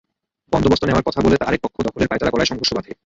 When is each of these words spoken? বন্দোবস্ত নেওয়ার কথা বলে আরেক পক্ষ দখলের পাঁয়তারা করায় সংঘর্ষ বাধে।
বন্দোবস্ত 0.51 0.83
নেওয়ার 0.85 1.05
কথা 1.07 1.19
বলে 1.21 1.37
আরেক 1.47 1.61
পক্ষ 1.63 1.77
দখলের 1.87 2.09
পাঁয়তারা 2.09 2.33
করায় 2.33 2.49
সংঘর্ষ 2.51 2.71
বাধে। 2.77 2.91